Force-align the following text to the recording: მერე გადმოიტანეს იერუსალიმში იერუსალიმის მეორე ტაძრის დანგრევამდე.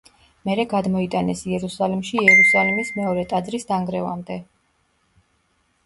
მერე 0.47 0.63
გადმოიტანეს 0.71 1.43
იერუსალიმში 1.51 2.19
იერუსალიმის 2.23 2.91
მეორე 2.99 3.29
ტაძრის 3.35 3.71
დანგრევამდე. 3.75 4.43